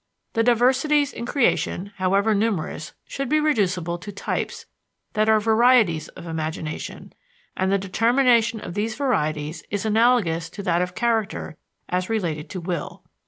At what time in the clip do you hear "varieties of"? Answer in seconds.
5.39-6.25